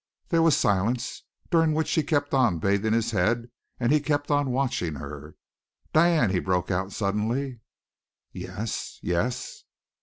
There 0.29 0.41
was 0.41 0.55
a 0.55 0.57
silence, 0.57 1.21
during 1.51 1.73
which 1.75 1.87
she 1.87 2.01
kept 2.01 2.33
on 2.33 2.57
bathing 2.57 2.91
his 2.91 3.11
head, 3.11 3.51
and 3.79 3.91
he 3.91 3.99
kept 3.99 4.31
on 4.31 4.49
watching 4.49 4.95
her. 4.95 5.35
"Diane!" 5.93 6.31
he 6.31 6.39
broke 6.39 6.71
out 6.71 6.91
suddenly. 6.91 7.59
"Yes 8.31 8.97
yes." 9.03 9.63